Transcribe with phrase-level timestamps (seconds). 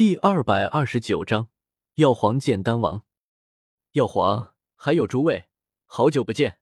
[0.00, 1.50] 第二百二十九章，
[1.96, 3.04] 药皇见丹王。
[3.92, 5.50] 药皇，还有诸位，
[5.84, 6.58] 好久不见。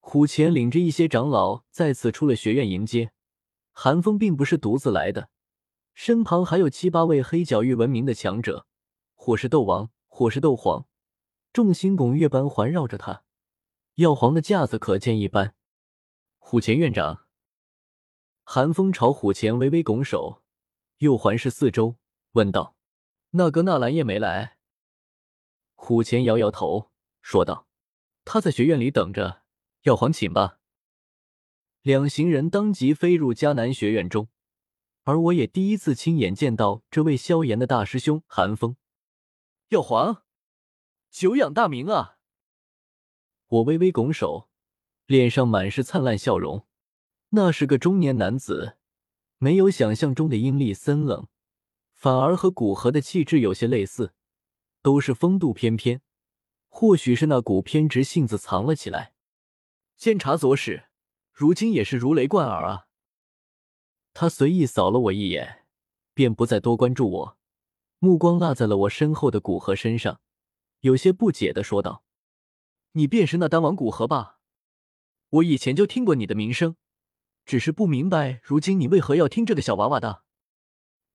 [0.00, 3.12] 虎钳领着一些长老再次出了学院迎接。
[3.70, 5.30] 韩风并不是独自来的，
[5.94, 8.66] 身旁还有七八位黑角域闻名的强者，
[9.14, 10.88] 或是斗王，或是斗皇，
[11.52, 13.22] 众星拱月般环绕着他。
[13.94, 15.54] 药皇的架子可见一斑。
[16.38, 17.26] 虎钳院长，
[18.42, 20.42] 寒风朝虎钳微微拱手，
[20.96, 21.94] 又环视四周。
[22.32, 22.76] 问道
[23.32, 24.58] ：“那个纳兰叶没来？”
[25.74, 26.90] 虎钳摇摇头，
[27.22, 27.66] 说道
[28.24, 29.42] ：“他在学院里等着，
[29.82, 30.58] 药皇请吧。”
[31.82, 34.28] 两行人当即飞入迦南学院中，
[35.04, 38.76] 而我也第一次亲眼见到这位萧炎的大师兄寒风。
[39.68, 40.24] 药皇，
[41.10, 42.18] 久仰大名啊！
[43.46, 44.50] 我微微拱手，
[45.06, 46.66] 脸上满是灿烂笑容。
[47.30, 48.76] 那是个中年男子，
[49.38, 51.28] 没有想象中的阴厉森冷。
[51.98, 54.14] 反而和古河的气质有些类似，
[54.82, 56.00] 都是风度翩翩。
[56.68, 59.14] 或许是那股偏执性子藏了起来。
[59.96, 60.84] 监察左使，
[61.32, 62.86] 如今也是如雷贯耳啊。
[64.14, 65.66] 他随意扫了我一眼，
[66.14, 67.38] 便不再多关注我，
[67.98, 70.20] 目光落在了我身后的古河身上，
[70.82, 72.04] 有些不解的说道
[72.92, 74.38] ：“你便是那丹王古河吧？
[75.30, 76.76] 我以前就听过你的名声，
[77.44, 80.22] 只是不明白如今你为何要听这个小娃娃的。”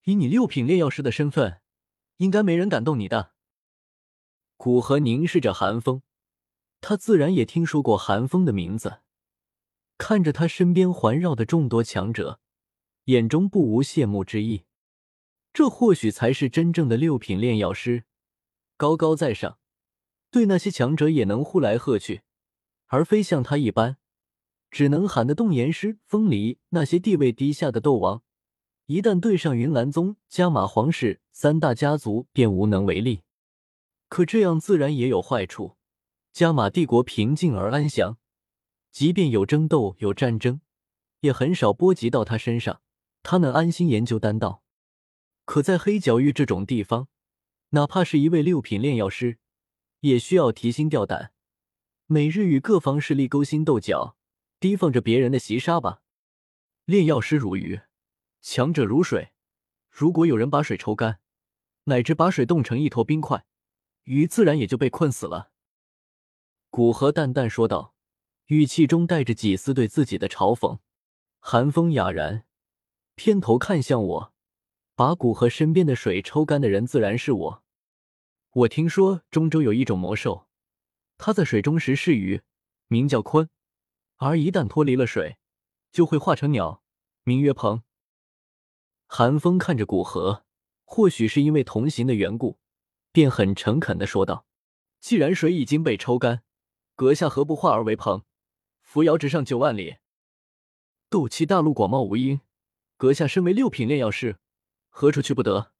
[0.05, 1.61] 以你六品炼药师的身份，
[2.17, 3.31] 应该没人敢动你的。
[4.57, 6.01] 古河凝视着寒风，
[6.81, 8.99] 他自然也听说过寒风的名字。
[9.97, 12.41] 看着他身边环绕的众多强者，
[13.05, 14.65] 眼中不无羡慕之意。
[15.53, 18.03] 这或许才是真正的六品炼药师，
[18.75, 19.59] 高高在上，
[20.31, 22.23] 对那些强者也能呼来喝去，
[22.87, 23.97] 而非像他一般，
[24.69, 28.23] 只能喊得动岩师、风离那些地位低下的斗王。
[28.87, 33.21] 一旦对上云岚宗、加玛皇室三大家族，便无能为力。
[34.09, 35.77] 可这样自然也有坏处。
[36.33, 38.17] 加玛帝国平静而安详，
[38.91, 40.59] 即便有争斗、有战争，
[41.21, 42.81] 也很少波及到他身上，
[43.21, 44.63] 他能安心研究丹道。
[45.45, 47.07] 可在黑角域这种地方，
[47.69, 49.37] 哪怕是一位六品炼药师，
[50.01, 51.31] 也需要提心吊胆，
[52.07, 54.17] 每日与各方势力勾心斗角，
[54.59, 56.01] 提防着别人的袭杀吧。
[56.85, 57.79] 炼药师如鱼。
[58.43, 59.31] 强者如水，
[59.89, 61.21] 如果有人把水抽干，
[61.85, 63.45] 乃至把水冻成一坨冰块，
[64.03, 65.53] 鱼自然也就被困死了。
[66.69, 67.95] 古河淡淡说道，
[68.47, 70.79] 语气中带着几丝对自己的嘲讽。
[71.39, 72.45] 寒风哑然，
[73.15, 74.33] 偏头看向我，
[74.93, 77.63] 把古河身边的水抽干的人自然是我。
[78.51, 80.49] 我听说中州有一种魔兽，
[81.17, 82.41] 它在水中时是鱼，
[82.87, 83.47] 名叫鲲，
[84.17, 85.37] 而一旦脱离了水，
[85.93, 86.83] 就会化成鸟，
[87.23, 87.83] 名曰鹏。
[89.15, 90.43] 寒风看着古河，
[90.85, 92.57] 或许是因为同行的缘故，
[93.11, 94.47] 便很诚恳的说道
[94.99, 96.41] ：“既然水已经被抽干，
[96.95, 98.23] 阁下何不化而为鹏，
[98.81, 99.97] 扶摇直上九万里？
[101.11, 102.39] 斗气大陆广袤无垠，
[102.97, 104.39] 阁下身为六品炼药师，
[104.89, 105.73] 何处去不得？”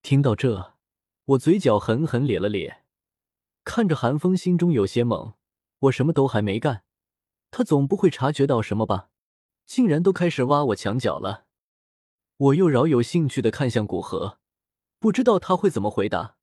[0.00, 0.72] 听到这，
[1.26, 2.84] 我嘴角狠狠咧了咧，
[3.62, 5.34] 看着寒风，心中有些懵。
[5.80, 6.82] 我什么都还没干，
[7.50, 9.10] 他总不会察觉到什么吧？
[9.66, 11.44] 竟然都开始挖我墙角了。
[12.38, 14.38] 我又饶有兴趣的看向古河，
[14.98, 16.36] 不知道他会怎么回答。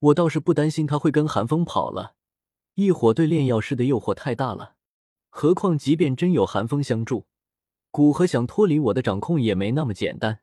[0.00, 2.14] 我倒是不担心他会跟寒风跑了，
[2.74, 4.76] 一伙对炼药师的诱惑太大了。
[5.30, 7.26] 何况，即便真有寒风相助，
[7.90, 10.40] 古河想脱离我的掌控也没那么简单。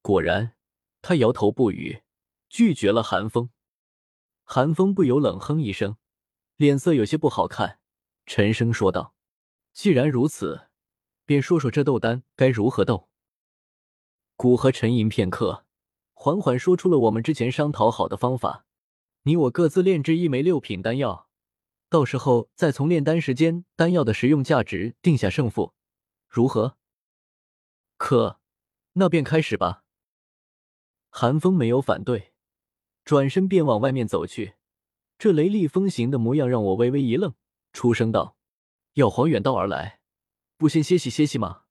[0.00, 0.54] 果然，
[1.02, 2.02] 他摇头不语，
[2.48, 3.50] 拒绝了寒风。
[4.44, 5.98] 寒风不由冷哼一声，
[6.56, 7.80] 脸色有些不好看，
[8.24, 9.14] 沉声说道
[9.74, 10.68] ：“既然如此，
[11.26, 13.10] 便说说这斗丹该如何斗。”
[14.38, 15.64] 古河沉吟片刻，
[16.12, 18.66] 缓缓说出了我们之前商讨好的方法：
[19.22, 21.26] 你我各自炼制一枚六品丹药，
[21.88, 25.72] 到时候再从炼丹时间、丹药的实用价值定下胜负，
[26.28, 26.76] 如何？
[27.96, 28.38] 可，
[28.92, 29.84] 那便开始吧。
[31.08, 32.34] 寒风没有反对，
[33.06, 34.56] 转身便往外面走去。
[35.18, 37.32] 这雷厉风行的模样让我微微一愣，
[37.72, 38.36] 出声道
[38.92, 40.00] ：“药皇远道而来，
[40.58, 41.62] 不先歇息歇息吗？”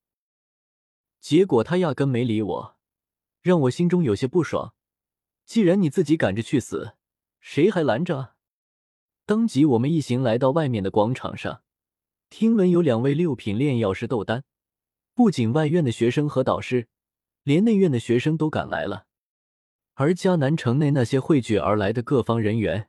[1.26, 2.76] 结果他压根没理我，
[3.42, 4.74] 让我心中有些不爽。
[5.44, 6.92] 既然你自己赶着去死，
[7.40, 8.36] 谁还拦着？
[9.24, 11.64] 当即我们一行来到外面的广场上，
[12.30, 14.44] 听闻有两位六品炼药师斗丹，
[15.14, 16.86] 不仅外院的学生和导师，
[17.42, 19.06] 连内院的学生都赶来了。
[19.94, 22.88] 而迦南城内那些汇聚而来的各方人员，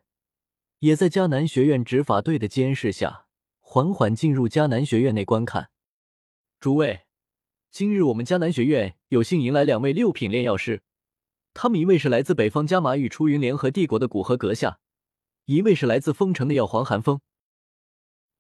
[0.78, 3.26] 也在迦南学院执法队的监视下，
[3.60, 5.72] 缓缓进入迦南学院内观看。
[6.60, 7.07] 诸位。
[7.70, 10.82] 今日我们迦南学院有幸迎来两位六品炼药师，
[11.54, 14.80] 他们一位是来自北方加马与出云联合帝国的古河阁下，
[15.46, 17.22] 一位是来自丰城的药皇寒风。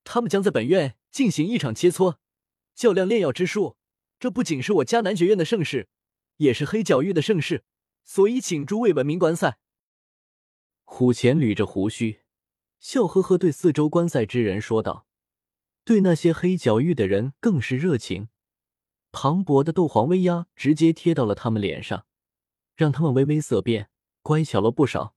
[0.03, 2.15] 他们将在本院进行一场切磋，
[2.73, 3.77] 较量炼药之术。
[4.19, 5.87] 这不仅是我迦南学院的盛事，
[6.37, 7.63] 也是黑角域的盛事，
[8.03, 9.59] 所以请诸位文明观赛。
[10.83, 12.21] 虎钳捋着胡须，
[12.79, 15.05] 笑呵呵对四周观赛之人说道，
[15.83, 18.29] 对那些黑角域的人更是热情。
[19.19, 22.05] 磅礴的斗皇威压直接贴到了他们脸上，
[22.75, 23.89] 让他们微微色变，
[24.21, 25.15] 乖巧了不少。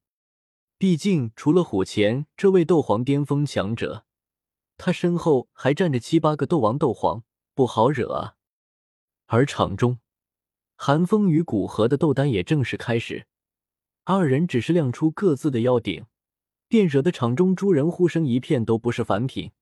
[0.79, 4.07] 毕竟，除了虎钳这位斗皇巅峰强者，
[4.79, 7.25] 他身后还站着七八个斗王、斗皇，
[7.55, 8.37] 不好惹啊。
[9.27, 9.99] 而场中，
[10.77, 13.27] 寒风与古河的斗丹也正式开始。
[14.05, 16.07] 二人只是亮出各自的妖鼎，
[16.69, 19.53] 便惹得场中诸人呼声一片，都不是凡品。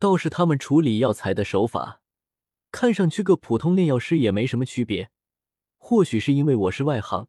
[0.00, 2.00] 倒是他们处理药材的手法。
[2.74, 5.12] 看上去，个普通炼药师也没什么区别。
[5.78, 7.28] 或许是因为我是外行，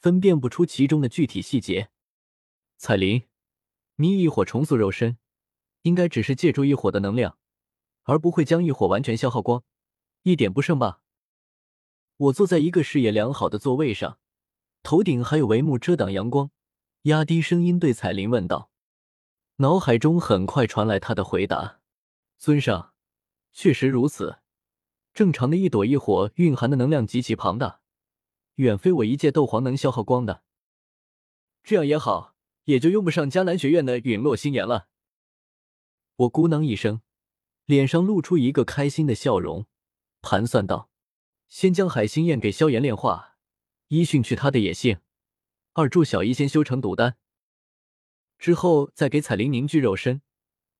[0.00, 1.90] 分辨不出其中的具体细节。
[2.76, 3.22] 彩铃，
[3.94, 5.16] 你以火重塑肉身，
[5.82, 7.38] 应该只是借助一火的能量，
[8.02, 9.62] 而不会将一火完全消耗光，
[10.24, 11.02] 一点不剩吧？
[12.16, 14.18] 我坐在一个视野良好的座位上，
[14.82, 16.50] 头顶还有帷幕遮挡阳光，
[17.02, 18.72] 压低声音对彩铃问道。
[19.58, 21.78] 脑海中很快传来他的回答
[22.36, 22.92] ：“尊上，
[23.52, 24.38] 确实如此。”
[25.12, 27.80] 正常的一朵一火蕴含的能量极其庞大，
[28.56, 30.44] 远非我一介斗皇能消耗光的。
[31.62, 32.34] 这样也好，
[32.64, 34.88] 也就用不上迦南学院的陨落心炎了。
[36.16, 37.02] 我咕囔一声，
[37.66, 39.66] 脸上露出一个开心的笑容，
[40.22, 40.90] 盘算道：
[41.48, 43.36] 先将海心焰给萧炎炼化，
[43.88, 44.98] 一训去他的野性；
[45.72, 47.16] 二助小医仙修成毒丹，
[48.38, 50.22] 之后再给彩铃凝聚肉身，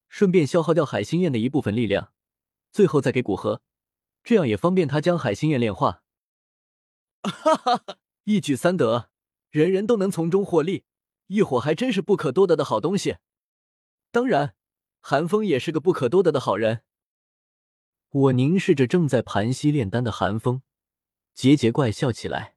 [0.08, 2.12] 顺便消耗掉海心焰的一部分力量，
[2.70, 3.62] 最后再给古河。
[4.22, 6.02] 这样也方便他将海心焰炼化。
[7.22, 9.10] 哈哈哈，一举三得，
[9.50, 10.84] 人人都能从中获利，
[11.26, 13.16] 异火还真是不可多得的好东西。
[14.10, 14.54] 当然，
[15.00, 16.82] 寒风也是个不可多得的好人。
[18.10, 20.62] 我凝视着正在盘膝炼丹的寒风，
[21.36, 22.56] 桀桀怪笑起来。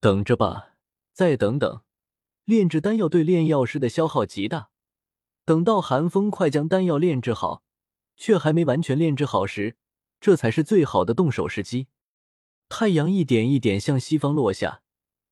[0.00, 0.76] 等着吧，
[1.12, 1.82] 再等等，
[2.44, 4.70] 炼制丹药对炼药师的消耗极大。
[5.44, 7.62] 等到寒风快将丹药炼制好，
[8.16, 9.76] 却还没完全炼制好时。
[10.24, 11.88] 这才是最好的动手时机。
[12.70, 14.80] 太阳一点一点向西方落下，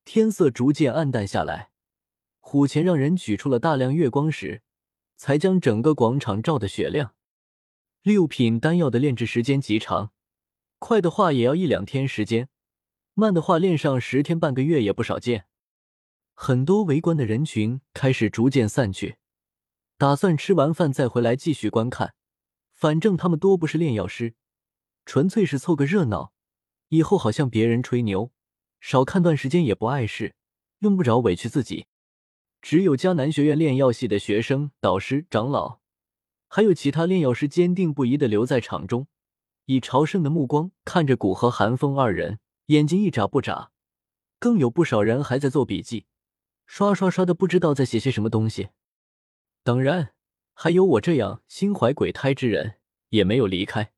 [0.05, 1.71] 天色逐渐暗淡下来。
[2.41, 4.61] 虎钳让人取出了大量月光时，
[5.17, 7.15] 才将整个广场照得雪亮。
[8.03, 10.13] 六品丹药的炼制时间极长，
[10.79, 12.51] 快的话也要一两天时间，
[13.15, 15.47] 慢的话炼上十天半个月也不少见。
[16.35, 19.17] 很多围观的人群开始逐渐散去，
[19.97, 22.13] 打算吃完饭再回来继续观看。
[22.75, 24.35] 反正他们多不是炼药师。
[25.05, 26.33] 纯粹是凑个热闹，
[26.89, 28.31] 以后好向别人吹牛，
[28.81, 30.35] 少看段时间也不碍事，
[30.79, 31.87] 用不着委屈自己。
[32.61, 35.81] 只有迦南学院炼药系的学生、导师、长老，
[36.49, 39.09] 还有其他炼药师，坚定不移的留在场中，
[39.67, 43.73] 以朝圣的目光看着古和、寒风二人，眼睛一眨不眨。
[44.39, 46.07] 更有不少人还在做笔记，
[46.67, 48.69] 刷刷刷的，不知道在写些什么东西。
[49.65, 50.15] 当然，
[50.55, 52.79] 还有我这样心怀鬼胎之人，
[53.09, 53.93] 也没有离开。